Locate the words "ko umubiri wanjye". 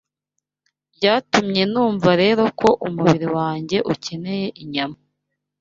2.59-3.77